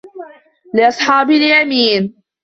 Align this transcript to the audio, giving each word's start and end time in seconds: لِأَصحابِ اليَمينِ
لِأَصحابِ 0.73 1.29
اليَمينِ 1.29 2.13